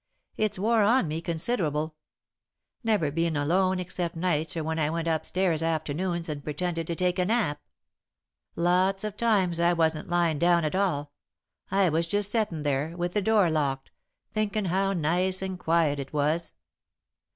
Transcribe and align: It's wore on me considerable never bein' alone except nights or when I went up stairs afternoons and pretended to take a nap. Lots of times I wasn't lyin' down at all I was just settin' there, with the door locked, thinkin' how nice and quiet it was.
It's 0.35 0.57
wore 0.57 0.81
on 0.81 1.07
me 1.07 1.21
considerable 1.21 1.95
never 2.83 3.11
bein' 3.11 3.37
alone 3.37 3.79
except 3.79 4.15
nights 4.15 4.57
or 4.57 4.63
when 4.63 4.79
I 4.79 4.89
went 4.89 5.07
up 5.07 5.27
stairs 5.27 5.61
afternoons 5.61 6.27
and 6.27 6.43
pretended 6.43 6.87
to 6.87 6.95
take 6.95 7.19
a 7.19 7.25
nap. 7.25 7.61
Lots 8.55 9.03
of 9.03 9.15
times 9.15 9.59
I 9.59 9.73
wasn't 9.73 10.09
lyin' 10.09 10.39
down 10.39 10.65
at 10.65 10.73
all 10.73 11.11
I 11.69 11.89
was 11.89 12.07
just 12.07 12.31
settin' 12.31 12.63
there, 12.63 12.97
with 12.97 13.13
the 13.13 13.21
door 13.21 13.51
locked, 13.51 13.91
thinkin' 14.33 14.65
how 14.65 14.93
nice 14.93 15.43
and 15.43 15.59
quiet 15.59 15.99
it 15.99 16.13
was. 16.13 16.53